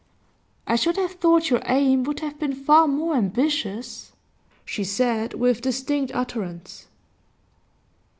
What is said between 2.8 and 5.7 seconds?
more ambitious,' she said, with